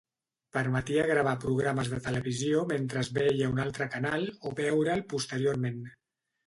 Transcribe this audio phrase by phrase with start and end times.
[0.55, 5.83] Permetia gravar programes de televisió mentre es veia un altre canal, o veure'l posteriorment.